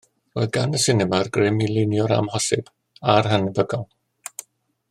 [0.37, 2.75] Roedd gan y sinema'r grym i lunio'r amhosib
[3.17, 3.89] a'r annhebygol